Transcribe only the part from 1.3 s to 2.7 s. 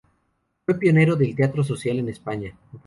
teatro social en España.